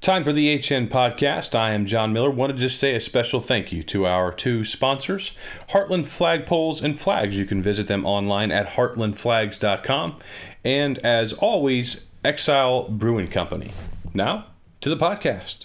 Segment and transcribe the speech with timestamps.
[0.00, 1.54] Time for the HN podcast.
[1.54, 2.30] I am John Miller.
[2.30, 5.36] Wanted to just say a special thank you to our two sponsors,
[5.72, 7.38] Heartland Flagpoles and Flags.
[7.38, 10.16] You can visit them online at heartlandflags.com.
[10.64, 13.72] And as always, Exile Brewing Company.
[14.14, 14.46] Now,
[14.80, 15.64] to the podcast.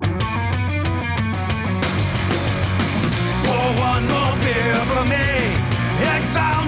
[0.00, 0.16] Pour
[3.76, 5.52] one more beer for me.
[6.16, 6.65] Exile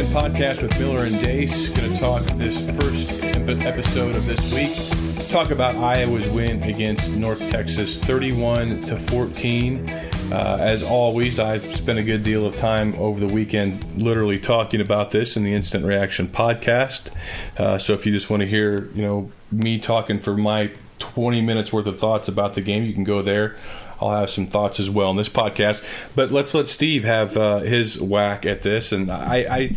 [0.00, 1.68] HN podcast with Miller and Deace.
[1.76, 5.28] Going to talk this first episode of this week.
[5.28, 9.90] Talk about Iowa's win against North Texas, 31 to 14.
[9.90, 14.80] Uh, as always, I've spent a good deal of time over the weekend literally talking
[14.80, 17.10] about this in the Instant Reaction podcast.
[17.58, 21.42] Uh, so if you just want to hear, you know, me talking for my 20
[21.42, 23.54] minutes worth of thoughts about the game, you can go there.
[24.00, 25.84] I'll have some thoughts as well in this podcast.
[26.14, 28.92] But let's let Steve have uh, his whack at this.
[28.92, 29.76] And I,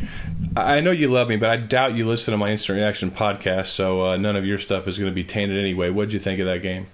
[0.56, 3.12] I, I know you love me, but I doubt you listen to my instant reaction
[3.12, 3.68] podcast.
[3.68, 5.90] So uh, none of your stuff is going to be tainted anyway.
[5.90, 6.88] What did you think of that game?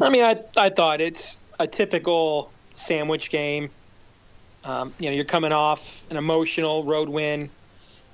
[0.00, 3.70] I mean, I I thought it's a typical sandwich game.
[4.64, 7.50] Um, you know, you're coming off an emotional road win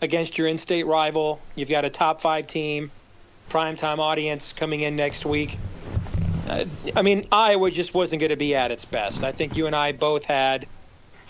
[0.01, 1.41] against your in-state rival.
[1.55, 2.91] You've got a top five team,
[3.49, 5.59] primetime audience coming in next week.
[6.49, 9.25] I mean, Iowa just wasn't going to be at its best.
[9.25, 10.67] I think you and I both had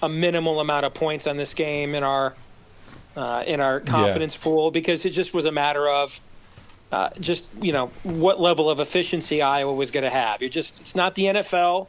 [0.02, 2.34] a minimal amount of points on this game in our
[3.16, 6.20] uh, in our confidence pool because it just was a matter of
[6.92, 10.40] uh, just you know what level of efficiency Iowa was going to have.
[10.40, 11.88] You're just it's not the NFL.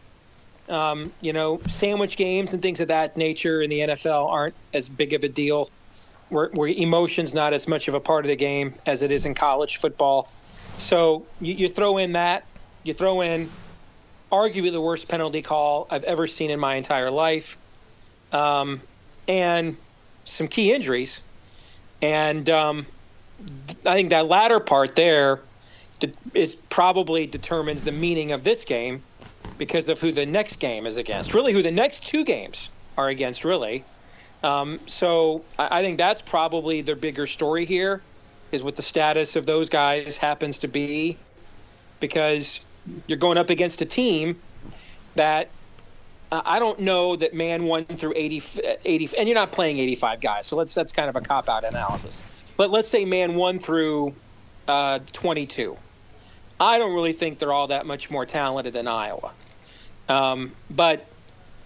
[0.70, 4.90] Um, you know, sandwich games and things of that nature in the NFL aren't as
[4.90, 5.70] big of a deal.
[6.30, 9.26] Where, where emotion's not as much of a part of the game as it is
[9.26, 10.30] in college football.
[10.78, 12.44] So you, you throw in that,
[12.88, 13.50] you throw in
[14.32, 17.58] arguably the worst penalty call I've ever seen in my entire life,
[18.32, 18.82] um,
[19.28, 19.78] and
[20.26, 21.22] some key injuries.
[22.02, 22.86] And um,
[23.86, 25.40] I think that latter part there
[26.34, 29.04] is probably determines the meaning of this game
[29.58, 31.34] because of who the next game is against.
[31.34, 33.84] Really, who the next two games are against, really.
[34.44, 38.02] Um, so I, I think that's probably the bigger story here
[38.52, 41.18] is what the status of those guys happens to be
[42.00, 42.60] because
[43.08, 44.38] you're going up against a team
[45.16, 45.50] that
[46.32, 48.42] uh, I don't know that man one through 80,
[48.84, 51.64] 80 and you're not playing 85 guys, so let's that's kind of a cop out
[51.64, 52.24] analysis.
[52.58, 54.16] But let's say man one through
[54.68, 55.78] uh, 22.
[56.60, 59.32] I don't really think they're all that much more talented than Iowa,
[60.10, 61.06] um, but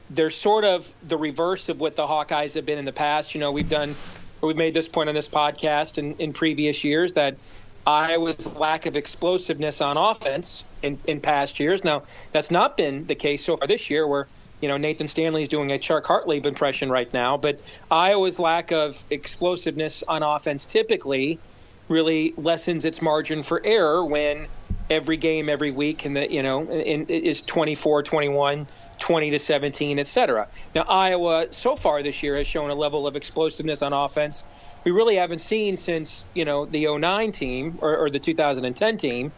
[0.10, 3.34] they're sort of the reverse of what the Hawkeyes have been in the past.
[3.34, 3.96] You know, we've done,
[4.42, 7.38] we've made this point on this podcast in, in previous years that
[7.86, 11.84] Iowa's lack of explosiveness on offense in, in past years.
[11.84, 14.28] Now, that's not been the case so far this year, where
[14.62, 17.38] you know Nathan Stanley is doing a Chuck Hartlieb impression right now.
[17.38, 17.60] But
[17.90, 21.40] Iowa's lack of explosiveness on offense typically
[21.88, 24.48] really lessens its margin for error when
[24.90, 28.68] every game every week and the you know in, is 24 21
[29.02, 33.18] 20 to 17 etc now iowa so far this year has shown a level of
[33.18, 34.46] explosiveness on offense
[34.84, 39.32] we really haven't seen since you know the 09 team or, or the 2010 team.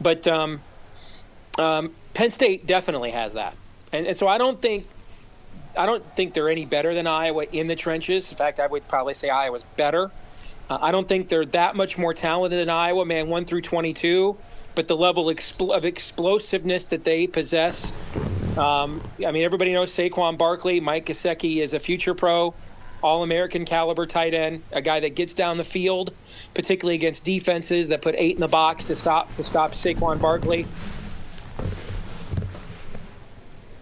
[0.00, 0.60] But um,
[1.58, 3.54] um, penn state definitely has that.
[3.92, 4.86] And, and so i don't think
[5.76, 8.30] i don't think they're any better than iowa in the trenches.
[8.30, 10.10] In fact i would probably say iowa's better.
[10.68, 14.36] Uh, I don't think they're that much more talented than Iowa, man, 1 through 22.
[14.76, 17.92] But the level expl- of explosiveness that they possess,
[18.60, 20.80] um, I mean, everybody knows Saquon Barkley.
[20.80, 22.54] Mike Gesicki is a future pro,
[23.02, 26.12] all American caliber tight end, a guy that gets down the field,
[26.54, 30.66] particularly against defenses that put eight in the box to stop to stop Saquon Barkley.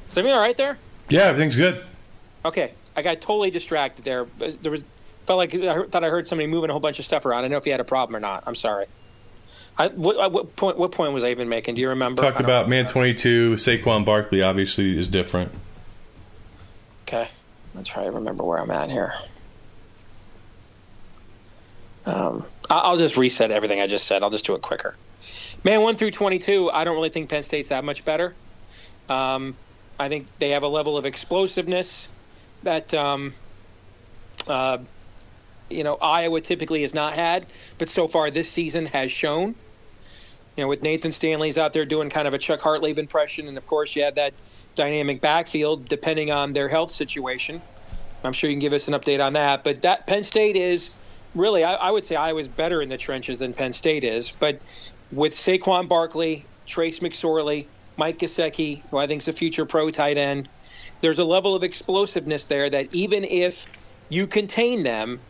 [0.08, 0.78] Is everything all right there?
[1.08, 1.84] Yeah, everything's good.
[2.44, 4.26] Okay, I got totally distracted there.
[4.38, 4.84] There was
[5.26, 7.40] felt like I thought I heard somebody moving a whole bunch of stuff around.
[7.40, 8.44] I don't know if you had a problem or not.
[8.46, 8.86] I'm sorry.
[9.78, 10.76] I, what, what point?
[10.76, 11.76] What point was I even making?
[11.76, 12.20] Do you remember?
[12.20, 13.54] Talked about man 22.
[13.54, 15.52] Saquon Barkley obviously is different.
[17.06, 17.28] Okay.
[17.76, 19.14] I'll try to remember where I'm at here.
[22.04, 24.22] Um, I'll just reset everything I just said.
[24.22, 24.96] I'll just do it quicker.
[25.62, 28.34] Man, 1 through 22, I don't really think Penn State's that much better.
[29.08, 29.56] Um,
[29.98, 32.08] I think they have a level of explosiveness
[32.62, 33.34] that, um,
[34.46, 34.78] uh,
[35.68, 37.46] you know, Iowa typically has not had,
[37.78, 39.54] but so far this season has shown.
[40.58, 43.56] You know, with Nathan Stanley's out there doing kind of a Chuck Hartlieb impression, and
[43.56, 44.34] of course you have that
[44.74, 47.62] dynamic backfield depending on their health situation.
[48.24, 49.62] I'm sure you can give us an update on that.
[49.62, 50.90] But that Penn State is
[51.36, 54.32] really, I, I would say Iowa's better in the trenches than Penn State is.
[54.32, 54.60] But
[55.12, 57.66] with Saquon Barkley, Trace McSorley,
[57.96, 60.48] Mike Gesicki, who I think is a future pro tight end,
[61.02, 63.68] there's a level of explosiveness there that even if
[64.08, 65.20] you contain them,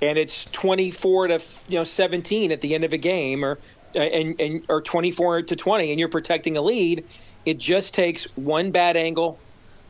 [0.00, 3.58] and it's 24 to you know 17 at the end of a game, or
[3.94, 7.04] Uh, and, and or 24 to 20, and you're protecting a lead,
[7.44, 9.38] it just takes one bad angle,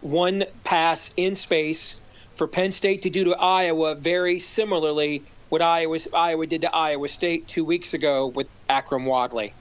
[0.01, 1.97] one pass in space
[2.37, 7.09] for Penn State to do to Iowa very similarly what Iowa Iowa did to Iowa
[7.09, 9.53] State two weeks ago with Akrum Wadley,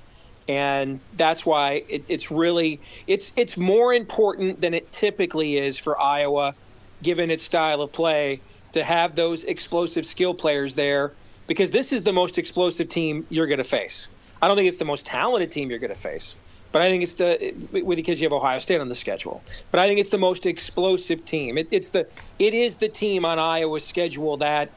[0.48, 6.00] and that's why it, it's really it's it's more important than it typically is for
[6.00, 6.56] Iowa,
[7.04, 8.40] given its style of play,
[8.74, 11.12] to have those explosive skill players there
[11.48, 14.08] because this is the most explosive team you're going to face.
[14.42, 16.36] I don't think it's the most talented team you're going to face,
[16.72, 19.42] but I think it's the with because you have Ohio State on the schedule.
[19.72, 21.58] But I think it's the most explosive team.
[21.58, 22.08] It, it's the
[22.38, 24.70] it is the team on Iowa's schedule that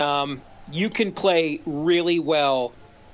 [0.00, 2.72] um, you can play really well,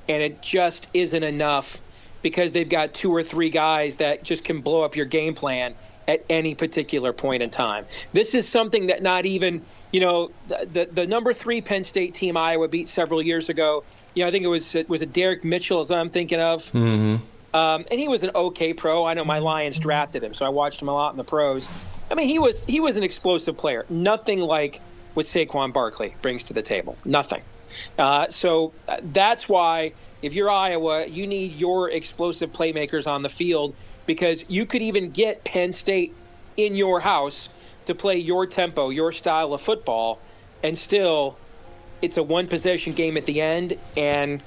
[0.08, 1.80] and it just isn't enough
[2.22, 5.74] because they've got two or three guys that just can blow up your game plan
[6.08, 7.84] at any particular point in time.
[8.12, 9.62] This is something that not even
[9.92, 13.84] you know the the, the number three Penn State team Iowa beat several years ago.
[14.14, 16.62] You know, I think it was it was a Derek Mitchell, as I'm thinking of.
[16.72, 17.24] Mm-hmm.
[17.54, 19.04] Um, and he was an okay pro.
[19.04, 21.68] I know my Lions drafted him, so I watched him a lot in the pros.
[22.10, 23.84] I mean, he was he was an explosive player.
[23.88, 24.80] Nothing like
[25.14, 26.96] what Saquon Barkley brings to the table.
[27.04, 27.42] Nothing.
[27.98, 29.92] Uh, so uh, that's why
[30.22, 33.74] if you're Iowa, you need your explosive playmakers on the field
[34.06, 36.14] because you could even get Penn State
[36.56, 37.48] in your house
[37.86, 40.20] to play your tempo, your style of football,
[40.62, 41.36] and still
[42.02, 44.43] it's a one possession game at the end, and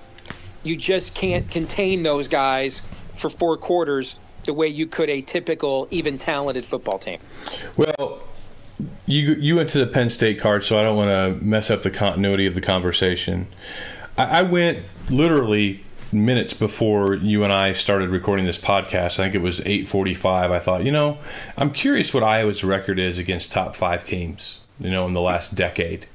[0.64, 2.82] you just can't contain those guys
[3.16, 7.20] for four quarters the way you could a typical, even talented football team.
[7.78, 8.22] Well,
[9.08, 11.82] you you went to the Penn State card, so I don't want to mess up
[11.82, 13.48] the continuity of the conversation.
[14.18, 15.82] I, I went literally
[16.12, 19.20] minutes before you and I started recording this podcast.
[19.20, 20.52] I think it was eight forty-five.
[20.52, 21.18] I thought, you know,
[21.58, 24.62] I'm curious what Iowa's record is against top five teams.
[24.80, 26.06] You know, in the last decade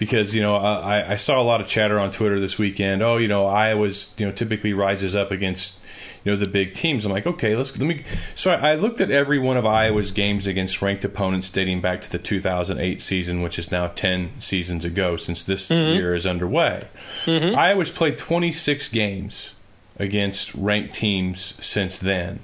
[0.00, 3.02] because you know I, I, saw a lot of chatter on Twitter this weekend.
[3.02, 5.78] Oh, you know Iowa's you know typically rises up against
[6.24, 7.04] you know the big teams.
[7.04, 8.02] I'm like, okay, let's let me.
[8.34, 12.00] So I, I looked at every one of Iowa's games against ranked opponents dating back
[12.00, 15.94] to the 2008 season, which is now 10 seasons ago since this mm-hmm.
[15.94, 16.88] year is underway.
[17.26, 17.56] Mm-hmm.
[17.56, 19.54] Iowa's played 26 games
[19.98, 22.40] against ranked teams since then.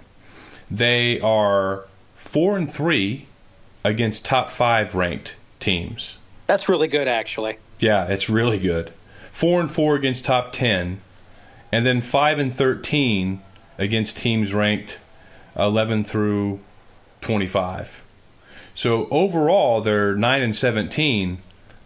[0.71, 1.87] They are
[2.17, 3.27] four and three
[3.83, 6.19] against top five ranked teams.
[6.47, 7.59] That's really good, actually.
[7.79, 8.93] Yeah, it's really good.
[9.33, 11.01] Four and four against top ten,
[11.71, 13.43] and then five and thirteen
[13.79, 14.99] against teams ranked
[15.57, 16.61] eleven through
[17.21, 18.03] twenty-five.
[18.75, 21.39] So overall, they're nine and seventeen,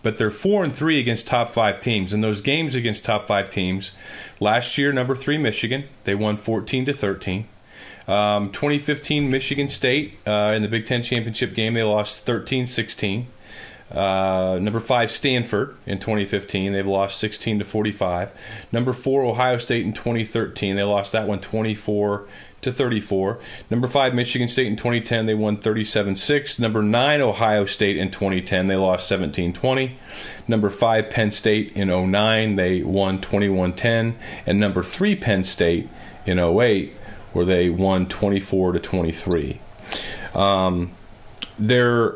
[0.02, 2.12] but they're four and three against top five teams.
[2.12, 3.92] And those games against top five teams,
[4.38, 7.48] last year, number three Michigan, they won fourteen to thirteen.
[8.08, 13.28] Um, 2015 Michigan State uh, in the Big Ten championship game, they lost 13 16.
[13.90, 16.72] Uh, number five, Stanford in 2015.
[16.72, 18.30] They've lost 16 to 45.
[18.70, 20.76] Number four, Ohio State in 2013.
[20.76, 22.26] They lost that one 24
[22.62, 23.38] to 34.
[23.70, 25.26] Number five, Michigan State in 2010.
[25.26, 26.58] They won 37 6.
[26.58, 28.66] Number nine, Ohio State in 2010.
[28.66, 29.96] They lost 17 20.
[30.46, 32.56] Number five, Penn State in 09.
[32.56, 34.16] They won 21 10.
[34.46, 35.88] And number three, Penn State
[36.26, 36.92] in 08,
[37.32, 39.60] where they won 24 to 23.
[40.34, 40.92] Um,
[41.58, 42.14] their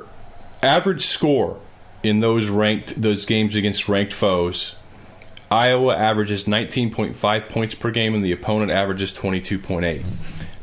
[0.65, 1.61] average score
[2.03, 4.75] in those ranked those games against ranked foes,
[5.51, 10.03] Iowa averages 19.5 points per game, and the opponent averages 22.8.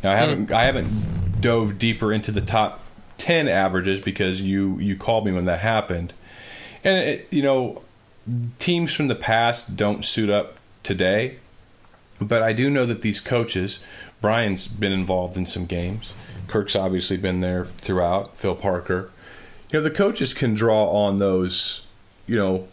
[0.04, 0.54] Now I haven't mm.
[0.54, 2.84] I haven't dove deeper into the top
[3.18, 6.14] 10 averages because you you called me when that happened,
[6.84, 7.82] and it, you know
[8.60, 11.38] teams from the past don't suit up today,
[12.20, 13.80] but I do know that these coaches.
[14.22, 16.14] Brian's been involved in some games.
[16.48, 18.38] Kirk's obviously been there throughout.
[18.38, 19.10] Phil Parker
[19.72, 21.86] you know the coaches can draw on those
[22.28, 22.68] you know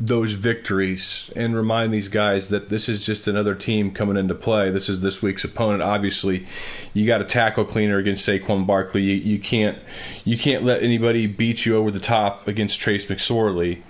[0.00, 4.68] those victories and remind these guys that this is just another team coming into play.
[4.68, 5.82] This is this week's opponent.
[5.82, 6.46] Obviously,
[6.92, 9.02] you got a tackle cleaner against Saquon Barkley.
[9.02, 9.78] You, you can't
[10.24, 13.82] you can't let anybody beat you over the top against Trace McSorley.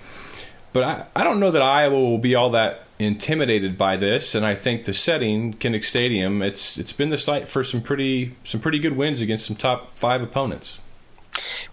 [0.73, 4.45] But I, I don't know that Iowa will be all that intimidated by this, and
[4.45, 8.59] I think the setting, Kinnick Stadium, it's it's been the site for some pretty some
[8.59, 10.79] pretty good wins against some top five opponents.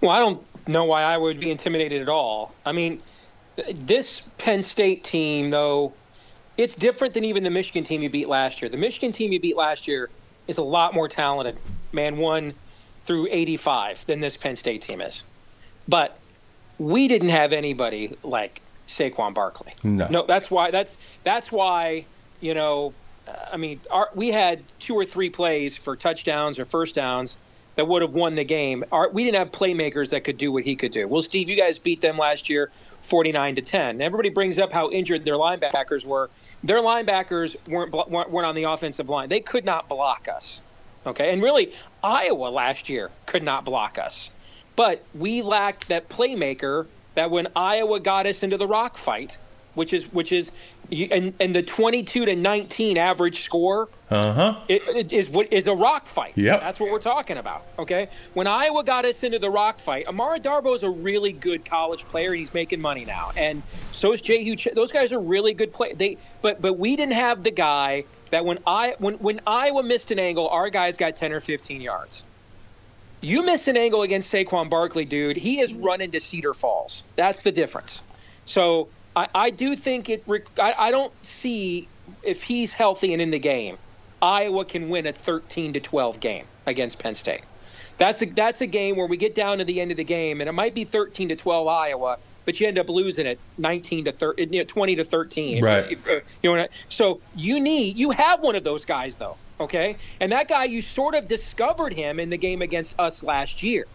[0.01, 2.55] Well, I don't know why I would be intimidated at all.
[2.65, 3.03] I mean,
[3.75, 5.93] this Penn State team, though,
[6.57, 8.69] it's different than even the Michigan team you beat last year.
[8.69, 10.11] The Michigan team you beat last year
[10.49, 11.57] is a lot more talented,
[11.93, 12.55] man, one
[13.05, 15.23] through 85 than this Penn State team is.
[15.89, 16.19] But
[16.79, 19.75] we didn't have anybody like Saquon Barkley.
[19.83, 20.71] No, no, that's why.
[20.71, 22.07] That's that's why.
[22.41, 22.93] You know,
[23.53, 27.39] I mean, our, we had two or three plays for touchdowns or first downs
[27.77, 28.85] that would have won the game.
[28.93, 31.09] Our, we didn't have playmakers that could do what he could do.
[31.09, 34.01] Well, Steve, you guys beat them last year, forty-nine to ten.
[34.01, 36.31] Everybody brings up how injured their linebackers were.
[36.63, 39.29] Their linebackers weren't weren't on the offensive line.
[39.29, 40.63] They could not block us.
[41.05, 41.73] Okay, and really,
[42.05, 44.31] Iowa last year could not block us.
[44.77, 49.37] But we lacked that playmaker that when Iowa got us into the rock fight,
[49.75, 50.53] which is which is
[50.91, 54.61] and, and the 22 to 19 average score uh-huh.
[54.69, 56.37] it, it is what is a rock fight.
[56.37, 56.61] Yep.
[56.61, 57.65] That's what we're talking about.
[57.79, 58.09] Okay.
[58.35, 62.05] When Iowa got us into the rock fight, Amara Darboh is a really good college
[62.05, 63.33] player and he's making money now.
[63.37, 63.63] And
[63.93, 64.57] so is Jehu.
[64.57, 65.97] Ch- those guys are really good players.
[65.97, 70.11] They but but we didn't have the guy that when I when when Iowa missed
[70.11, 72.23] an angle, our guys got 10 or 15 yards.
[73.23, 75.37] You miss an angle against Saquon Barkley, dude.
[75.37, 77.05] He is running to Cedar Falls.
[77.15, 78.03] That's the difference.
[78.47, 80.25] So I, I do think it.
[80.59, 81.89] I, I don't see
[82.23, 83.79] if he's healthy and in the game,
[84.21, 87.43] Iowa can win a 13 to 12 game against Penn State.
[87.99, 90.41] That's a that's a game where we get down to the end of the game,
[90.41, 94.07] and it might be 13 to 12 Iowa, but you end up losing it 19
[94.07, 95.63] to 30, you know, 20 to 13.
[95.63, 95.93] Right.
[95.93, 99.97] If, uh, you know, so you need you have one of those guys though okay?
[100.21, 103.87] And that guy, you sort of discovered him in the game against us last year.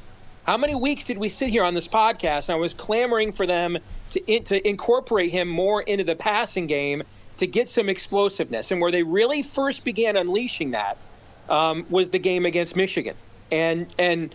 [0.45, 2.49] How many weeks did we sit here on this podcast?
[2.49, 3.77] And I was clamoring for them
[4.11, 7.03] to in, to incorporate him more into the passing game
[7.37, 8.71] to get some explosiveness.
[8.71, 10.97] And where they really first began unleashing that
[11.49, 13.15] um, was the game against Michigan.
[13.51, 14.33] And and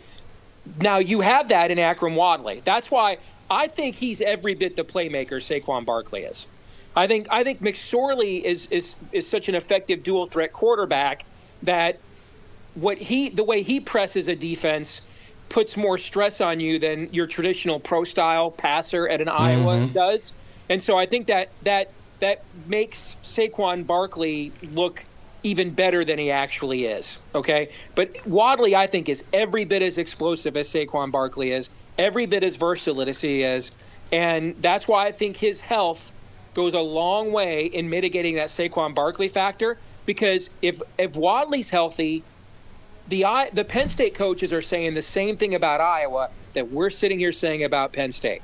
[0.81, 2.62] now you have that in Akrum Wadley.
[2.64, 3.19] That's why
[3.50, 6.47] I think he's every bit the playmaker Saquon Barkley is.
[6.95, 11.25] I think I think McSorley is is is such an effective dual threat quarterback
[11.62, 11.99] that
[12.75, 15.02] what he the way he presses a defense
[15.52, 19.42] puts more stress on you than your traditional pro style passer at an mm-hmm.
[19.42, 20.32] Iowa does.
[20.68, 21.90] And so I think that that
[22.21, 25.04] that makes Saquon Barkley look
[25.42, 27.18] even better than he actually is.
[27.35, 31.68] Okay, but Wadley I think is every bit as explosive as Saquon Barkley is,
[31.99, 33.73] every bit as versatile as he is,
[34.11, 36.12] and that's why I think his health
[36.54, 42.23] goes a long way in mitigating that Saquon Barkley factor because if if Wadley's healthy,
[43.09, 47.18] the the Penn State coaches are saying the same thing about Iowa that we're sitting
[47.18, 48.42] here saying about Penn State,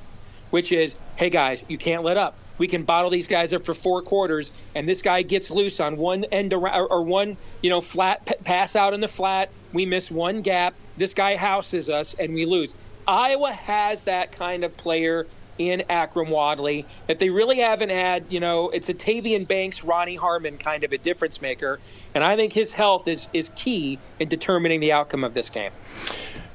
[0.51, 2.37] which is, hey guys, you can't let up.
[2.59, 5.97] We can bottle these guys up for four quarters, and this guy gets loose on
[5.97, 9.51] one end around, or one you know flat p- pass out in the flat.
[9.73, 10.75] We miss one gap.
[10.97, 12.75] This guy houses us, and we lose.
[13.07, 15.27] Iowa has that kind of player
[15.59, 18.25] in Akrum Wadley that they really haven't had.
[18.31, 21.81] You know, it's a Tavian Banks, Ronnie Harmon kind of a difference maker,
[22.15, 25.73] and I think his health is is key in determining the outcome of this game.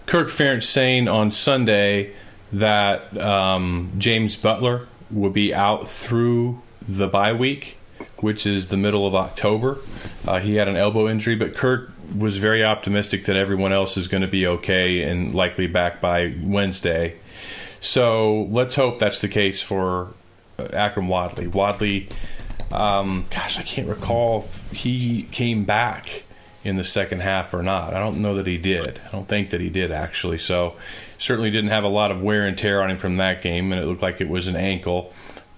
[0.06, 2.14] Kirk Ferentz saying on Sunday
[2.52, 7.78] that um, James Butler will be out through the bye week,
[8.20, 9.78] which is the middle of October.
[10.28, 14.08] Uh, he had an elbow injury, but Kirk was very optimistic that everyone else is
[14.08, 17.16] going to be okay and likely back by Wednesday.
[17.84, 20.14] So let's hope that's the case for
[20.58, 21.48] uh, Akrum Wadley.
[21.48, 22.08] Wadley,
[22.72, 26.24] um, gosh, I can't recall if he came back
[26.64, 27.94] in the second half or not.
[27.94, 29.02] I don't know that he did.
[29.06, 30.38] I don't think that he did actually.
[30.38, 30.76] So
[31.18, 33.82] certainly didn't have a lot of wear and tear on him from that game, and
[33.82, 35.12] it looked like it was an ankle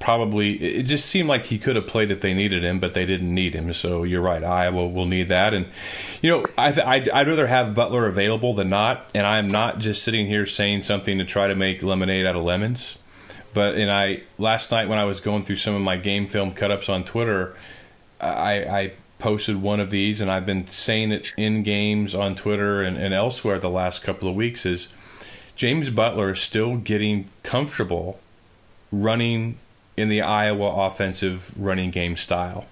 [0.05, 3.07] probably it just seemed like he could have played if they needed him, but they
[3.07, 3.73] didn't need him.
[3.73, 5.51] So you're right, Iowa will need that.
[5.51, 5.65] And
[6.21, 9.11] you know, I I'd, I'd, rather have Butler available than not.
[9.15, 12.43] And I'm not just sitting here saying something to try to make lemonade out of
[12.43, 12.99] lemons.
[13.55, 16.53] But and I last night when I was going through some of my game film
[16.53, 17.55] cutups on Twitter,
[18.21, 22.83] I, I posted one of these, and I've been saying it in games on Twitter
[22.83, 24.87] and, and elsewhere the last couple of weeks is.
[25.55, 28.19] James Butler is still getting comfortable
[28.91, 29.57] running
[29.97, 32.65] in the Iowa offensive running game style.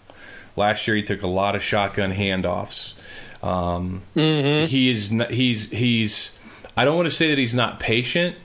[0.56, 2.94] Last year, he took a lot of shotgun handoffs.
[3.42, 4.68] Um, mm-hmm.
[4.68, 6.38] He is he's he's.
[6.76, 8.36] I don't want to say that he's not patient,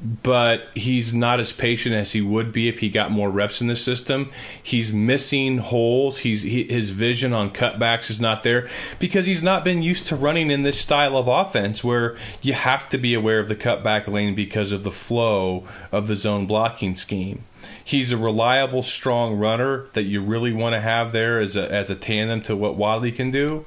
[0.00, 3.66] but he's not as patient as he would be if he got more reps in
[3.66, 4.30] the system.
[4.62, 6.18] He's missing holes.
[6.18, 10.16] He's he, his vision on cutbacks is not there because he's not been used to
[10.16, 14.06] running in this style of offense where you have to be aware of the cutback
[14.06, 17.44] lane because of the flow of the zone blocking scheme.
[17.86, 21.88] He's a reliable, strong runner that you really want to have there as a as
[21.88, 23.64] a tandem to what Wadley can do,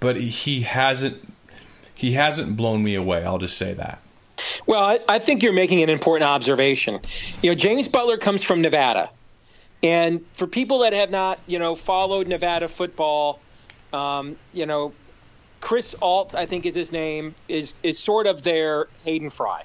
[0.00, 1.32] but he hasn't
[1.94, 3.24] he hasn't blown me away.
[3.24, 4.00] I'll just say that.
[4.66, 6.98] Well, I, I think you're making an important observation.
[7.40, 9.10] You know, James Butler comes from Nevada.
[9.80, 13.38] And for people that have not, you know, followed Nevada football,
[13.92, 14.92] um, you know,
[15.60, 19.62] Chris Ault, I think is his name, is is sort of their Hayden Fry,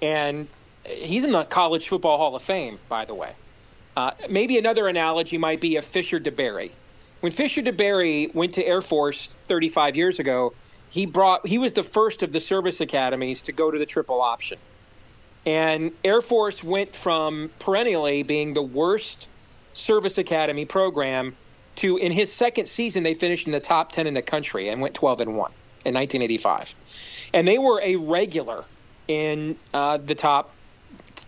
[0.00, 0.48] and
[0.84, 3.32] he's in the College Football Hall of Fame, by the way.
[3.96, 6.70] Uh, maybe another analogy might be a Fisher DeBerry.
[7.20, 10.54] When Fisher DeBerry went to Air Force 35 years ago,
[10.90, 14.20] he brought he was the first of the service academies to go to the triple
[14.20, 14.58] option.
[15.44, 19.28] And Air Force went from perennially being the worst
[19.72, 21.36] service academy program
[21.76, 24.80] to in his second season they finished in the top 10 in the country and
[24.80, 25.36] went 12 and 1
[25.84, 26.74] in 1985.
[27.32, 28.64] And they were a regular
[29.08, 30.50] in uh, the top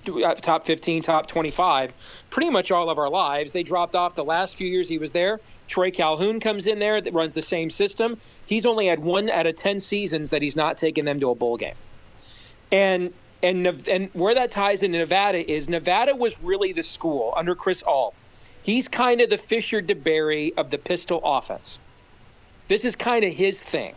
[0.07, 1.93] Uh, top 15, top 25
[2.31, 3.53] pretty much all of our lives.
[3.53, 5.41] They dropped off the last few years he was there.
[5.69, 8.21] Troy Calhoun comes in there that runs the same system.
[8.47, 11.35] He's only had one out of ten seasons that he's not taken them to a
[11.35, 11.77] bowl game.
[12.73, 17.55] And and and where that ties into Nevada is Nevada was really the school under
[17.55, 18.15] Chris Ault.
[18.63, 21.79] He's kind of the Fisher DeBerry of the pistol offense.
[22.67, 23.95] This is kind of his thing,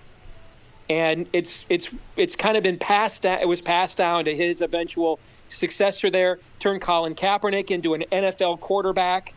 [0.90, 3.40] and it's it's it's kind of been passed down.
[3.40, 5.20] It was passed down to his eventual
[5.50, 6.40] successor there.
[6.60, 9.34] Turned Colin Kaepernick into an NFL quarterback.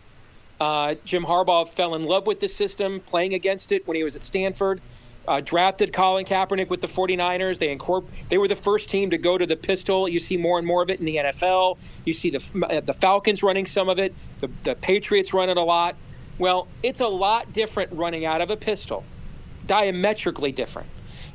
[0.61, 4.17] Uh, Jim Harbaugh fell in love with the system, playing against it when he was
[4.17, 4.81] at Stanford
[5.29, 7.59] uh, drafted Colin Kaepernick with the 49ers.
[7.59, 10.09] They incorpor- they were the first team to go to the pistol.
[10.09, 11.79] You see more and more of it in the NFL.
[12.05, 14.15] You see the uh, the Falcons running some of it.
[14.39, 15.95] The, the Patriots run it a lot.
[16.39, 19.05] Well, it's a lot different running out of a pistol,
[19.67, 20.89] diametrically different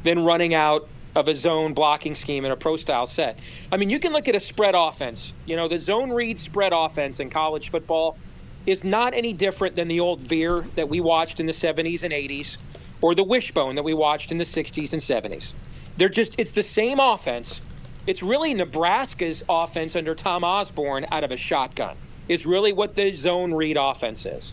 [0.03, 3.39] than running out of a zone blocking scheme in a pro style set.
[3.72, 5.34] I mean, you can look at a spread offense.
[5.45, 8.17] You know, the zone read spread offense in college football
[8.65, 12.13] is not any different than the old veer that we watched in the 70s and
[12.13, 12.57] 80s
[13.01, 15.53] or the wishbone that we watched in the 60s and 70s.
[15.98, 17.61] They're just it's the same offense.
[18.07, 21.96] It's really Nebraska's offense under Tom Osborne out of a shotgun.
[22.27, 24.51] Is really what the zone read offense is.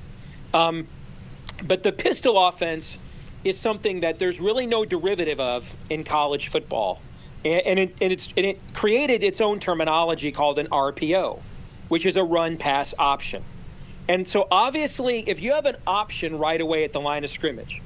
[0.53, 0.87] Um,
[1.65, 2.99] but the pistol offense
[3.45, 7.01] is something that there's really no derivative of in college football,
[7.45, 11.41] and, it, and, and it created its own terminology called an RPO,
[11.89, 13.43] which is a run pass option.
[14.09, 17.81] And so obviously, if you have an option right away at the line of scrimmage,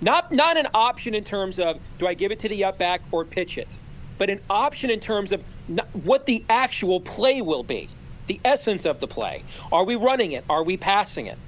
[0.00, 3.02] not not an option in terms of do I give it to the up back
[3.10, 3.78] or pitch it,
[4.18, 5.42] but an option in terms of
[6.04, 7.88] what the actual play will be,
[8.26, 9.44] the essence of the play.
[9.70, 10.44] Are we running it?
[10.50, 11.38] Are we passing it?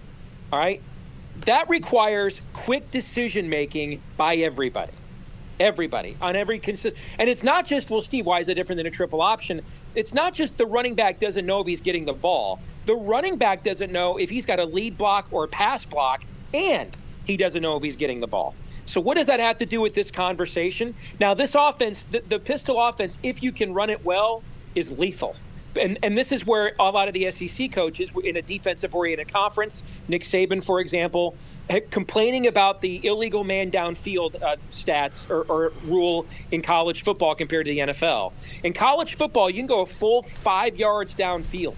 [0.53, 0.81] All right.
[1.39, 4.93] That requires quick decision making by everybody.
[5.61, 8.27] Everybody on every consist, and it's not just well, Steve.
[8.27, 9.63] Why is it different than a triple option?
[9.95, 12.59] It's not just the running back doesn't know if he's getting the ball.
[12.87, 16.25] The running back doesn't know if he's got a lead block or a pass block,
[16.53, 18.53] and he doesn't know if he's getting the ball.
[18.87, 20.95] So what does that have to do with this conversation?
[21.21, 24.43] Now, this offense, the, the pistol offense, if you can run it well,
[24.75, 25.37] is lethal.
[25.81, 29.33] And, and this is where a lot of the SEC coaches in a defensive oriented
[29.33, 31.35] conference, Nick Saban, for example,
[31.91, 37.67] complaining about the illegal man downfield uh, stats or, or, rule in college football compared
[37.67, 38.33] to the NFL.
[38.63, 41.75] In college football, you can go a full five yards downfield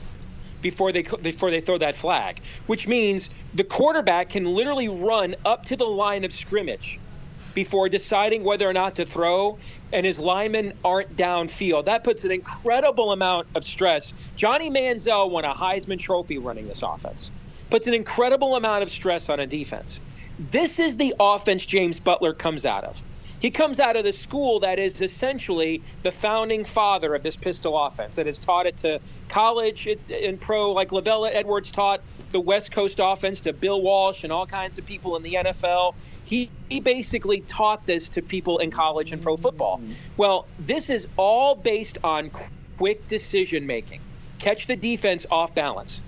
[0.61, 5.65] before they before they throw that flag, which means the quarterback can literally run up
[5.67, 6.99] to the line of scrimmage
[7.57, 9.59] before deciding whether or not to throw,
[9.91, 11.87] and his linemen aren't downfield.
[11.87, 14.13] That puts an incredible amount of stress.
[14.37, 17.31] Johnny Manziel won a Heisman Trophy running this offense.
[17.71, 20.03] Puts an incredible amount of stress on a defense.
[20.39, 23.03] This is the offense James Butler comes out of.
[23.41, 27.79] He comes out of the school that is essentially the founding father of this pistol
[27.87, 32.73] offense that has taught it to college and pro, like LaVell Edwards taught the West
[32.73, 35.95] Coast offense to Bill Walsh and all kinds of people in the NFL.
[36.25, 39.81] He, he basically taught this to people in college and pro football.
[40.17, 42.31] Well, this is all based on
[42.77, 44.01] quick decision making.
[44.39, 46.03] Catch the defense off balance.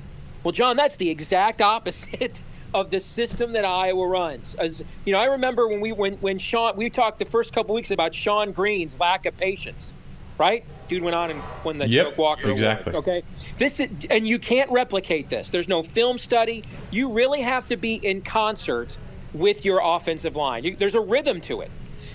[0.44, 4.54] Well, John, that's the exact opposite of the system that Iowa runs.
[4.56, 7.74] As you know, I remember when we when when Shonn we talked the first couple
[7.74, 9.94] weeks about Shonn Greene's lack of patience,
[10.38, 10.64] right?
[10.88, 12.92] Dude went on and won the yep, Doak Walker exactly.
[12.92, 13.08] Award.
[13.08, 13.22] Okay,
[13.58, 15.50] this is, and you can't replicate this.
[15.50, 16.64] There's no film study.
[16.90, 18.96] You really have to be in concert
[19.34, 20.64] with your offensive line.
[20.64, 21.70] You, there's a rhythm to it,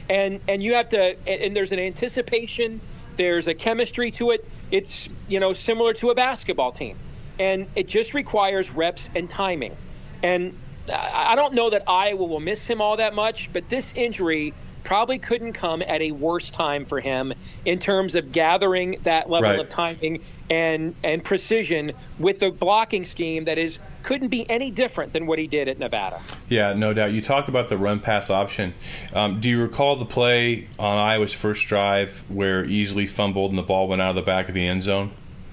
[0.09, 2.81] and and you have to and, and there's an anticipation
[3.15, 4.47] There's a chemistry to it.
[4.71, 6.97] It's you know similar to a basketball team,
[7.39, 9.75] and it just requires reps and timing.
[10.23, 10.57] And
[10.91, 15.17] I don't know that Iowa will miss him all that much, but this injury probably
[15.17, 17.33] couldn't come at a worse time for him
[17.65, 19.59] in terms of gathering that level Right.
[19.59, 25.13] of timing and and precision with a blocking scheme that is couldn't be any different
[25.13, 26.19] than what he did at Nevada.
[26.49, 27.13] Yeah, no doubt.
[27.13, 28.73] You talked about the run pass option.
[29.15, 33.63] Um, do you recall the play on Iowa's first drive where Easley fumbled and the
[33.63, 35.11] ball went out of the back of the end zone?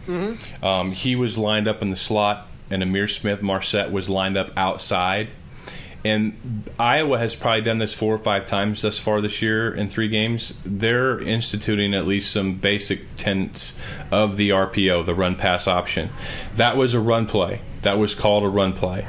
[0.09, 0.65] Mm-hmm.
[0.65, 4.51] Um, he was lined up in the slot, and Ihmir Smith Marsette was lined up
[4.57, 5.31] outside.
[6.05, 9.89] And Iowa has probably done this four or five times thus far this year in
[9.89, 10.55] three games.
[10.65, 13.79] They're instituting at least some basic tenets
[14.11, 16.11] of the RPO, the run pass option.
[16.55, 17.61] That was a run play.
[17.83, 19.07] That was called a run play.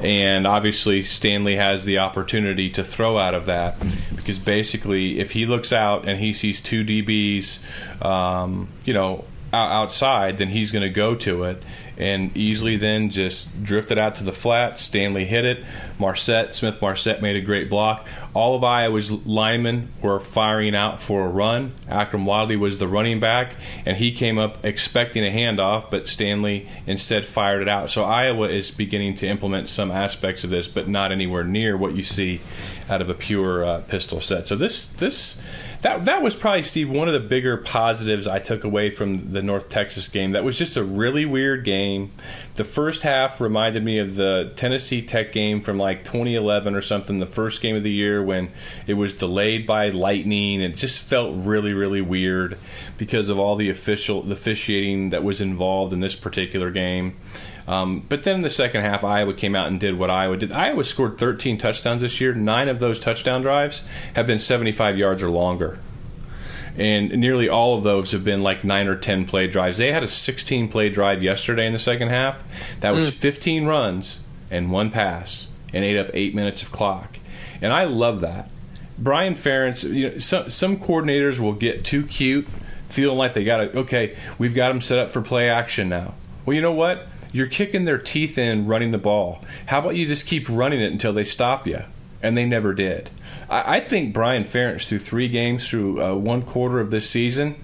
[0.00, 3.76] And obviously, Stanley has the opportunity to throw out of that
[4.16, 7.60] because basically, if he looks out and he sees two DBs,
[8.04, 11.62] um, you know, outside, then he's going to go to it
[12.02, 14.80] and Easley then just drifted out to the flat.
[14.80, 15.64] Stanley hit it.
[16.00, 18.08] Marsette, Smith Marsette made a great block.
[18.34, 21.72] All of Iowa's linemen were firing out for a run.
[21.88, 23.54] Akrum Wadley was the running back,
[23.86, 27.88] and he came up expecting a handoff, but Stanley instead fired it out.
[27.88, 31.94] So Iowa is beginning to implement some aspects of this, but not anywhere near what
[31.94, 32.40] you see
[32.90, 34.48] out of a pure uh, pistol set.
[34.48, 35.40] So this this
[35.82, 39.42] that that was probably Steve one of the bigger positives I took away from the
[39.42, 40.32] North Texas game.
[40.32, 42.12] That was just a really weird game.
[42.54, 47.18] The first half reminded me of the Tennessee Tech game from like 2011 or something,
[47.18, 48.50] the first game of the year when
[48.86, 50.60] it was delayed by lightning.
[50.60, 52.58] It just felt really really weird
[52.96, 57.16] because of all the official the officiating that was involved in this particular game.
[57.72, 60.52] Um, but then in the second half, Iowa came out and did what Iowa did.
[60.52, 62.34] Iowa scored 13 touchdowns this year.
[62.34, 63.82] Nine of those touchdown drives
[64.14, 65.78] have been 75 yards or longer.
[66.76, 69.78] And nearly all of those have been like nine or 10 play drives.
[69.78, 72.44] They had a 16 play drive yesterday in the second half.
[72.80, 77.18] That was 15 runs and one pass and ate up eight minutes of clock.
[77.62, 78.50] And I love that.
[78.98, 82.46] Brian Ferentz, you know, some, some coordinators will get too cute,
[82.88, 86.14] feeling like they got to, okay, we've got them set up for play action now.
[86.44, 87.06] Well, you know what?
[87.32, 89.40] You're kicking their teeth in running the ball.
[89.66, 91.82] How about you just keep running it until they stop you?
[92.22, 93.10] And they never did.
[93.48, 97.56] I, I think Brian Ferentz, through three games, through uh, one quarter of this season,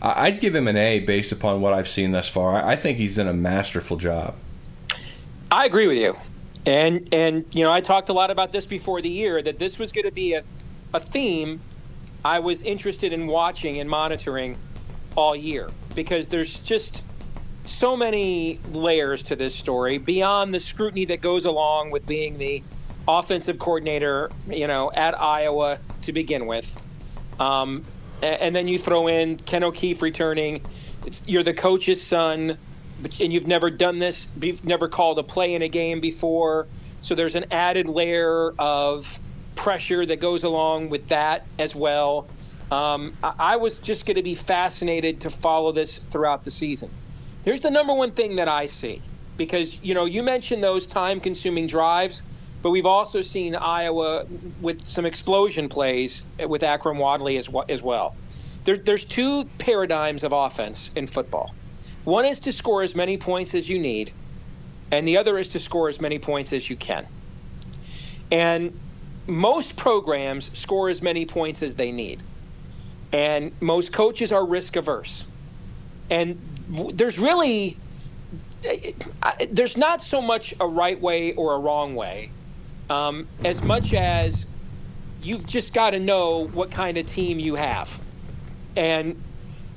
[0.00, 2.56] I, I'd give him an A based upon what I've seen thus far.
[2.56, 4.34] I, I think he's done a masterful job.
[5.50, 6.16] I agree with you.
[6.64, 9.78] And and you know, I talked a lot about this before the year that this
[9.78, 10.44] was going to be a,
[10.94, 11.60] a theme
[12.24, 14.56] I was interested in watching and monitoring
[15.16, 17.02] all year because there's just
[17.64, 22.62] so many layers to this story beyond the scrutiny that goes along with being the
[23.06, 26.80] offensive coordinator, you know, at Iowa to begin with.
[27.40, 27.84] Um,
[28.22, 30.62] and then you throw in Ken O'Keefe returning.
[31.06, 32.56] It's, you're the coach's son,
[33.20, 34.28] and you've never done this.
[34.40, 36.68] You've never called a play in a game before.
[37.00, 39.18] So there's an added layer of
[39.56, 42.28] pressure that goes along with that as well.
[42.70, 46.90] Um, I, I was just going to be fascinated to follow this throughout the season.
[47.44, 49.02] Here's the number one thing that I see
[49.36, 52.24] because you know you mentioned those time-consuming drives,
[52.62, 54.24] but we've also seen Iowa
[54.60, 58.14] with some explosion plays with Akrum Wadley as, as well.
[58.64, 61.52] There, there's two paradigms of offense in football.
[62.04, 64.12] One is to score as many points as you need,
[64.92, 67.06] and the other is to score as many points as you can.
[68.30, 68.78] And
[69.26, 72.22] most programs score as many points as they need,
[73.12, 75.24] and most coaches are risk averse.
[76.10, 76.40] And
[76.94, 77.82] there's really
[79.50, 82.34] there's not so much a right way or a wrong way,
[82.90, 84.46] um, as much as
[85.18, 88.00] you've just got to know what kind of team you have,
[88.76, 89.16] and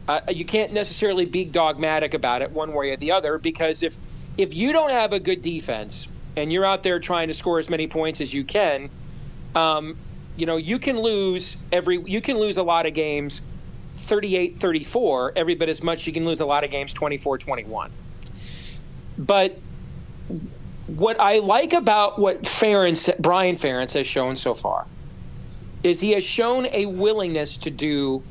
[0.07, 3.95] uh, you can't necessarily be dogmatic about it one way or the other because if
[4.37, 7.69] if you don't have a good defense and you're out there trying to score as
[7.69, 8.89] many points as you can,
[9.55, 9.95] um,
[10.35, 13.41] you know you can lose every you can lose a lot of games
[14.05, 17.89] 38-34 every bit as much you can lose a lot of games 24-21
[19.17, 19.57] but
[20.87, 24.85] what I like about what Brian Ferentz has shown so far
[25.83, 28.23] is he has shown a willingness to do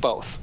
[0.00, 0.38] both.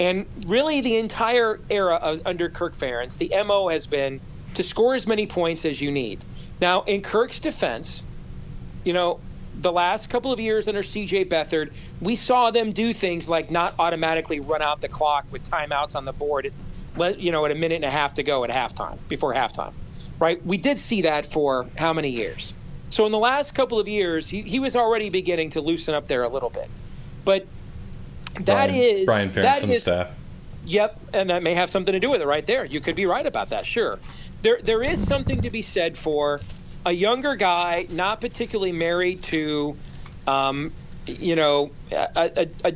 [0.00, 4.20] And really, the entire era of, under Kirk Ferentz, the MO has been
[4.54, 6.24] to score as many points as you need.
[6.60, 8.02] Now, in Kirk's defense,
[8.84, 9.20] you know,
[9.60, 13.74] the last couple of years under CJ Beathard, we saw them do things like not
[13.78, 16.52] automatically run out the clock with timeouts on the board,
[17.00, 19.72] at, you know, at a minute and a half to go at halftime, before halftime,
[20.18, 20.44] right?
[20.44, 22.52] We did see that for how many years?
[22.90, 26.06] So in the last couple of years, he, he was already beginning to loosen up
[26.06, 26.68] there a little bit.
[27.24, 27.46] But
[28.40, 30.10] That Brian, is Brian Ferentz the is- staff.
[30.66, 32.64] Yep, and that may have something to do with it right there.
[32.64, 33.98] You could be right about that, sure.
[34.40, 36.40] There there is something to be said for
[36.84, 39.76] a younger guy, not particularly married to,
[40.26, 40.72] um,
[41.06, 42.74] you know, a, a, a,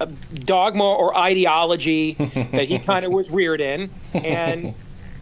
[0.00, 2.12] a dogma or ideology
[2.52, 4.74] that he kind of was reared in, and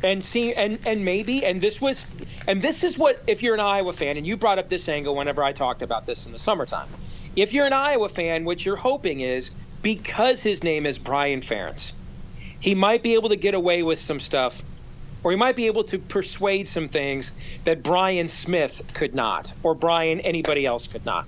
[0.02, 2.06] and see and and maybe and this was
[2.46, 5.16] and this is what if you're an Iowa fan and you brought up this angle
[5.16, 6.88] whenever I talked about this in the summertime.
[7.34, 9.50] If you're an Iowa fan, what you're hoping is
[9.82, 11.92] because his name is Brian Ferentz,
[12.60, 14.62] he might be able to get away with some stuff,
[15.26, 17.32] or he might be able to persuade some things
[17.64, 21.26] that Brian Smith could not, or Brian anybody else could not.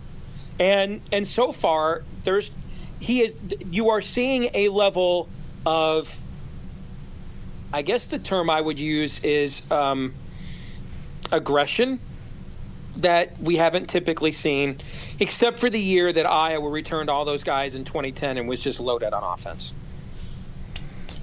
[0.61, 2.53] And and so far, there's
[3.01, 3.37] he is
[3.73, 5.29] you are seeing a level
[5.67, 6.17] of
[7.73, 10.15] I guess the term I would use is um,
[11.33, 11.99] aggression
[12.99, 14.79] that we haven't typically seen,
[15.19, 18.79] except for the year that Iowa returned all those guys in 2010 and was just
[18.79, 19.73] loaded on offense.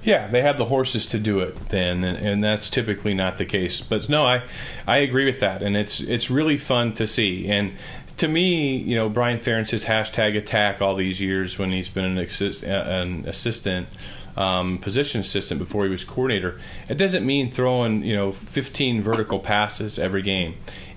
[0.06, 3.44] Yeah, they had the horses to do it then, and, and that's typically not the
[3.44, 3.80] case.
[3.80, 4.44] But no, I
[4.86, 7.48] I agree with that, and it's it's really fun to see.
[7.48, 7.72] And
[8.18, 12.18] to me, you know, Brian Ferentz's hashtag attack all these years when he's been an,
[12.18, 13.88] assist, uh, an assistant.
[14.36, 16.60] Um, position assistant before he was coordinator.
[16.90, 20.56] It doesn't mean throwing you know 15 vertical passes every game.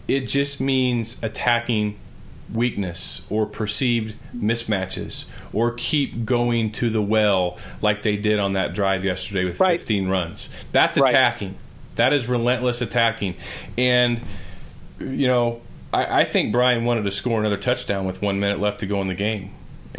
[0.09, 1.97] It just means attacking
[2.53, 8.73] weakness or perceived mismatches or keep going to the well like they did on that
[8.73, 9.79] drive yesterday with Right.
[9.79, 10.49] 15 runs.
[10.71, 11.13] That's Right.
[11.13, 11.55] attacking.
[11.95, 13.35] That is relentless attacking.
[13.77, 14.21] And,
[14.99, 15.61] you know,
[15.93, 19.01] I, I think Brian wanted to score another touchdown with one minute left to go
[19.01, 19.51] in the game.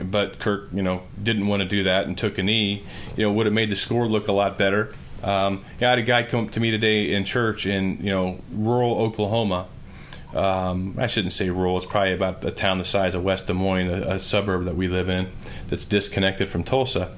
[0.03, 2.85] But Kirk, you know, didn't want to do that and took a knee.
[3.17, 4.93] You know, would have made the score look a lot better.
[5.23, 8.11] Um, yeah, I had a guy come up to me today in church in, you
[8.11, 9.67] know, rural Oklahoma
[10.35, 11.77] um, I shouldn't say rural.
[11.77, 14.77] It's probably about a town the size of West Des Moines, a, a suburb that
[14.77, 15.29] we live in,
[15.69, 17.15] that's disconnected from Tulsa.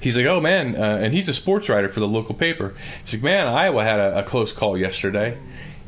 [0.00, 2.74] He's like, oh man, uh, and he's a sports writer for the local paper.
[3.04, 5.38] He's like, man, Iowa had a, a close call yesterday,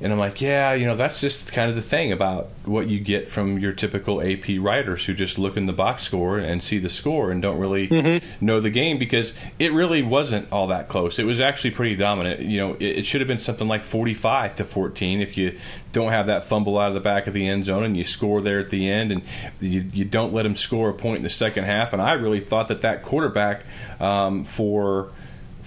[0.01, 3.01] and I'm like, yeah, you know, that's just kind of the thing about what you
[3.01, 6.79] get from your typical AP writers who just look in the box score and see
[6.79, 11.19] the score and don't really know the game because it really wasn't all that close.
[11.19, 12.41] It was actually pretty dominant.
[12.41, 15.59] You know, it, it should have been something like 45 to 14 if you
[15.93, 18.41] don't have that fumble out of the back of the end zone and you score
[18.41, 19.23] there at the end and
[19.61, 21.93] you, you don't let them score a point in the second half.
[21.93, 23.65] And I really thought that that quarterback
[23.99, 25.11] um, for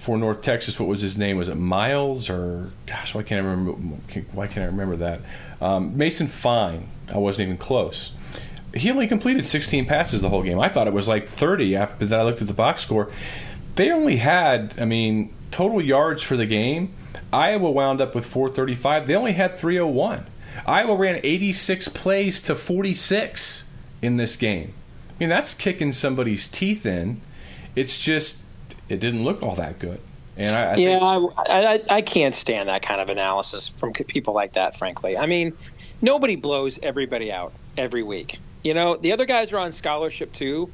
[0.02, 1.36] for North Texas, what was his name?
[1.36, 3.14] Was it Miles or gosh?
[3.14, 3.72] Why can't I remember?
[4.32, 5.20] Why can't I remember that?
[5.60, 6.88] Um, Mason Fine.
[7.08, 8.12] I wasn't even close.
[8.74, 10.58] He only completed 16 passes the whole game.
[10.58, 12.18] I thought it was like 30 after that.
[12.18, 13.12] I looked at the box score.
[13.76, 16.92] They only had, I mean, total yards for the game.
[17.32, 19.06] Iowa wound up with 435.
[19.06, 20.26] They only had 301.
[20.66, 23.66] Iowa ran 86 plays to 46
[24.02, 24.74] in this game.
[25.10, 27.20] I mean, that's kicking somebody's teeth in.
[27.76, 28.42] It's just
[28.88, 30.00] it didn't look all that good.
[30.36, 31.02] And I, I Yeah, think,
[31.38, 35.18] I, I, I can't stand that kind of analysis from people like that, frankly.
[35.18, 35.58] I mean,
[36.00, 38.40] nobody blows everybody out every week.
[38.64, 40.72] You know, the other guys are on scholarship too.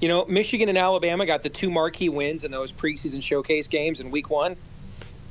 [0.00, 4.00] You know, Michigan and Alabama got the two marquee wins in those preseason showcase games
[4.00, 4.56] in week one.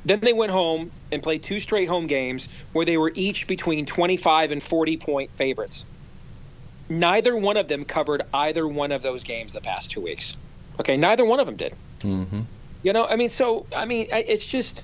[0.04, 3.86] Then they went home and played two straight home games where they were each between
[3.86, 5.86] 25 and 40 point favorites.
[6.88, 10.36] Neither one of them covered either one of those games the past two weeks.
[10.80, 11.76] Okay, neither one of them did.
[12.02, 12.44] Mhm.
[12.82, 14.82] You know, I mean, so I mean, it's just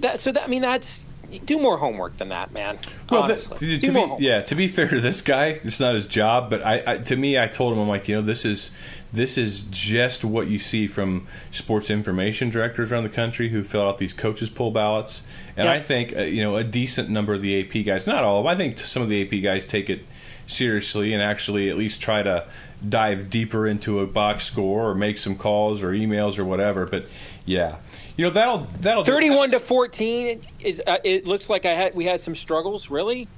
[0.00, 0.18] that.
[0.20, 1.00] So that I mean, that's
[1.46, 2.78] do more homework than that, man.
[3.10, 5.80] Well, honestly, th- do to more be, yeah, to be fair to this guy, it's
[5.80, 6.48] not his job.
[6.48, 8.70] But I, I, to me, I told him, I'm like, you know, this is
[9.12, 13.82] this is just what you see from sports information directors around the country who fill
[13.82, 15.22] out these coaches poll ballots.
[15.56, 15.72] And Yeah.
[15.74, 18.44] I think, uh, you know, a decent number of the AP guys, not all of
[18.44, 20.04] them, I think some of the AP guys take it
[20.46, 22.46] seriously and actually at least try to
[22.86, 26.86] dive deeper into a box score or make some calls or emails or whatever.
[26.86, 27.06] But
[27.44, 27.76] yeah,
[28.16, 30.82] you know, that'll that'll Thirty-one to fourteen is.
[30.86, 32.90] Uh, it looks like I had we had some struggles.
[32.90, 33.28] Really.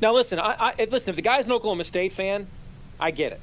[0.00, 1.10] Now listen, I, I listen.
[1.10, 2.46] If the guy's an Oklahoma State fan,
[2.98, 3.40] I get it.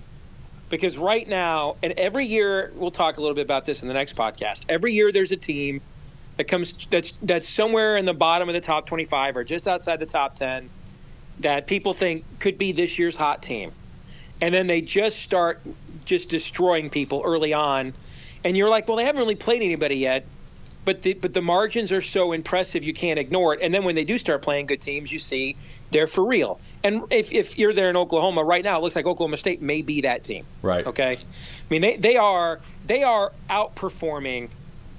[0.70, 3.93] Because right now, and every year, we'll talk a little bit about this in the
[3.93, 4.65] next podcast.
[4.67, 5.80] Every year, there's a team
[6.36, 10.00] that comes that's that's somewhere in the bottom of the top 25 or just outside
[10.00, 10.70] the top 10
[11.39, 13.71] that people think could be this year's hot team,
[14.41, 15.62] and then they just start
[16.06, 17.93] just destroying people early on,
[18.43, 20.26] and you're like, well, they haven't really played anybody yet,
[20.86, 23.60] but the, but the margins are so impressive you can't ignore it.
[23.62, 25.58] And then when they do start playing good teams, you see
[25.91, 26.62] they're for real.
[26.84, 29.82] And if, if you're there in Oklahoma right now, it looks like Oklahoma State may
[29.82, 30.45] be that team.
[30.62, 30.88] Right.
[30.88, 31.17] Okay.
[31.17, 34.47] I mean they, they are they are outperforming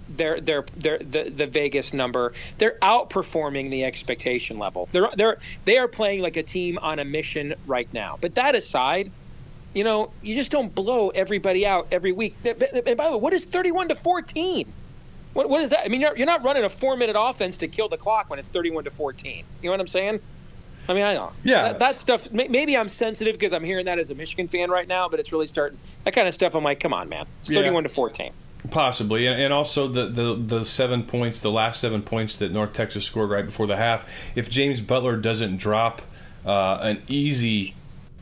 [0.08, 2.32] their their their the, the Vegas number.
[2.58, 4.88] They're outperforming the expectation level.
[4.92, 8.18] They're they're they are playing like a team on a mission right now.
[8.20, 9.10] But that aside,
[9.74, 12.34] You know, you just don't blow everybody out every week.
[12.44, 14.66] And by the way, what is 31 to 14?
[15.34, 15.84] What, what is that?
[15.84, 18.38] I mean, you're, you're not running a four minute offense to kill the clock when
[18.38, 19.44] it's 31 to 14.
[19.62, 20.20] You know what I'm saying?
[20.88, 21.32] I mean, I know.
[21.44, 21.64] Yeah.
[21.64, 24.88] That, that stuff, maybe I'm sensitive because I'm hearing that as a Michigan fan right
[24.88, 27.26] now, but it's really starting, that kind of stuff, I'm like, come on, man.
[27.40, 27.88] It's 31 Yeah.
[27.88, 28.32] to 14.
[28.70, 33.04] Possibly, and, also the, the the seven points, the last seven points that North Texas
[33.04, 34.08] scored right before the half.
[34.34, 36.02] If James Butler doesn't drop
[36.44, 37.74] uh, an easy,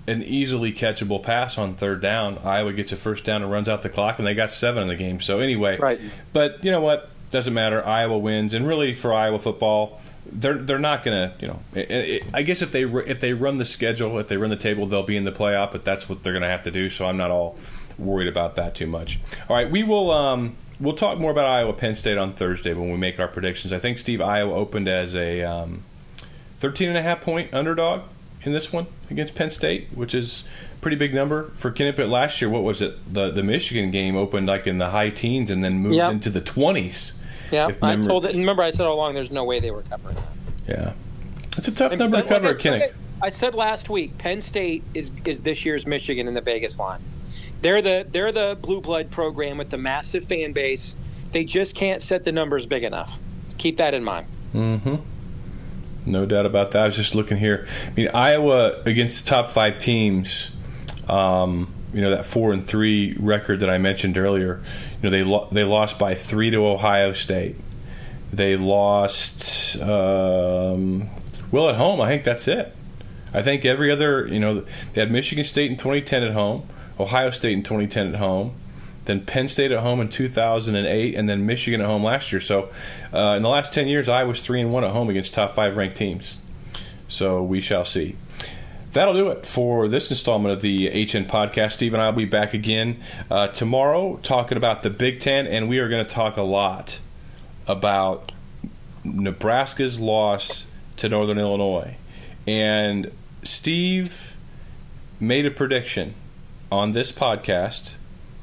[0.06, 3.82] an easily catchable pass on third down, Iowa gets a first down and runs out
[3.82, 5.20] the clock, and they got seven in the game.
[5.20, 6.00] So anyway, Right.
[6.34, 7.08] But you know what?
[7.30, 7.84] Doesn't matter.
[7.84, 10.00] Iowa wins, and really for Iowa football.
[10.30, 13.58] They're, they're not gonna you know i i I guess if they if they run
[13.58, 16.24] the schedule if they run the table they'll be in the playoff but that's what
[16.24, 17.56] they're gonna have to do so I'm not all
[17.98, 19.18] worried about that too much.
[19.48, 22.90] All right, we will um, we'll talk more about Iowa Penn State on Thursday when
[22.90, 23.72] we make our predictions.
[23.72, 25.84] I think Steve Iowa opened as a um,
[26.58, 28.02] 13 and a half point underdog
[28.42, 32.40] in this one against Penn State, which is a pretty big number for Kinnick last
[32.40, 32.48] year.
[32.48, 33.12] What was it?
[33.12, 36.12] The the Michigan game opened like in the high teens and then moved Yep.
[36.12, 37.14] into the 20s.
[37.52, 38.34] Yeah, If I told it.
[38.34, 40.24] Remember, I said all along, there's no way they were covering that.
[40.68, 40.92] Yeah,
[41.56, 42.92] it's a tough And- number to like cover I said- Kinnick.
[43.22, 46.98] I said last week, Penn State is is this year's Michigan in the Vegas line.
[47.62, 50.94] They're the they're the blue blood program with the massive fan base.
[51.32, 53.18] They just can't set the numbers big enough.
[53.58, 54.26] Keep that in mind.
[56.04, 56.82] No doubt about that.
[56.82, 57.66] I was just looking here.
[57.86, 60.56] I mean, Iowa against the top five teams.
[61.08, 64.62] Um, you know that four and three record that I mentioned earlier.
[65.02, 67.56] You know they lo- they lost by three to Ohio State.
[68.32, 71.08] They lost um,
[71.50, 72.00] well at home.
[72.00, 72.74] I think that's it.
[73.32, 77.30] I think every other you know they had Michigan State in 2010 at home, Ohio
[77.30, 78.54] State in 2010 at home,
[79.04, 82.40] then Penn State at home in 2008, and then Michigan at home last year.
[82.40, 82.70] So
[83.12, 85.54] uh, in the last 10 years, I was three and one at home against top
[85.54, 86.38] five ranked teams.
[87.08, 88.16] So we shall see.
[88.92, 91.72] That'll do it for this installment of the HN podcast.
[91.72, 95.68] Steve and I will be back again uh, tomorrow talking about the Big Ten, and
[95.68, 96.98] we are going to talk a lot
[97.66, 98.32] about
[99.04, 101.96] Nebraska's loss to Northern Illinois.
[102.46, 104.36] And Steve
[105.20, 106.14] made a prediction
[106.70, 107.94] on this podcast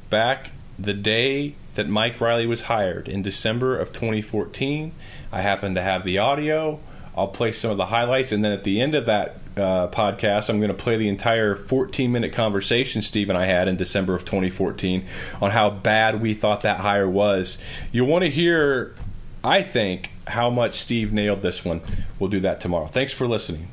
[0.10, 4.92] back the day that Mike Riley was hired in December of 2014.
[5.32, 6.80] I happen to have the audio.
[7.16, 10.50] I'll play some of the highlights, and then at the end of that uh, podcast,
[10.50, 14.16] I'm going to play the entire 14 minute conversation Steve and I had in December
[14.16, 15.06] of 2014
[15.42, 17.60] on how bad we thought that hire was.
[17.92, 18.96] You'll want to hear,
[19.44, 21.82] I think, how much Steve nailed this one.
[22.18, 22.88] We'll do that tomorrow.
[22.88, 23.68] Thanks for listening.